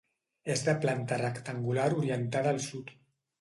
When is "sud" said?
2.71-2.93